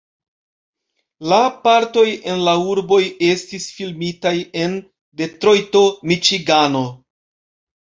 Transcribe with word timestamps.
La 1.33 1.37
partoj 1.67 2.05
en 2.31 2.41
la 2.47 2.55
urboj 2.71 2.99
estis 3.29 3.69
filmitaj 3.77 4.33
en 4.65 4.75
Detrojto, 5.23 5.85
Miĉigano. 6.15 6.85